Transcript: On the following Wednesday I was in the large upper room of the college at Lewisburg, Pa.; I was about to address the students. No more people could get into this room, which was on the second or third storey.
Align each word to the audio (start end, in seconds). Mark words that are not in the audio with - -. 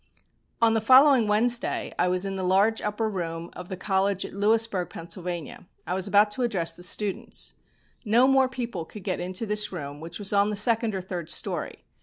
On 0.63 0.73
the 0.73 0.81
following 0.81 1.27
Wednesday 1.27 1.93
I 1.99 2.07
was 2.07 2.25
in 2.25 2.35
the 2.35 2.41
large 2.43 2.81
upper 2.81 3.07
room 3.07 3.51
of 3.53 3.69
the 3.69 3.77
college 3.77 4.25
at 4.25 4.33
Lewisburg, 4.33 4.89
Pa.; 4.89 5.05
I 5.85 5.93
was 5.93 6.07
about 6.07 6.31
to 6.31 6.41
address 6.41 6.75
the 6.75 6.81
students. 6.81 7.53
No 8.03 8.25
more 8.25 8.49
people 8.49 8.83
could 8.83 9.03
get 9.03 9.19
into 9.19 9.45
this 9.45 9.71
room, 9.71 9.99
which 9.99 10.17
was 10.17 10.33
on 10.33 10.49
the 10.49 10.55
second 10.55 10.95
or 10.95 11.01
third 11.01 11.29
storey. 11.29 11.81